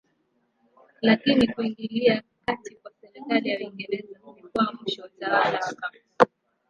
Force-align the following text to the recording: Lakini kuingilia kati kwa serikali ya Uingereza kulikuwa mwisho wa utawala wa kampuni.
Lakini 1.01 1.47
kuingilia 1.47 2.23
kati 2.45 2.75
kwa 2.75 2.91
serikali 3.01 3.49
ya 3.49 3.59
Uingereza 3.59 4.19
kulikuwa 4.19 4.73
mwisho 4.73 5.01
wa 5.01 5.07
utawala 5.07 5.59
wa 5.59 5.73
kampuni. 5.73 6.03